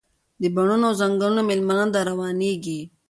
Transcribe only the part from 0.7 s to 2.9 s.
او ځنګلونو میلمنه ده، روانیږي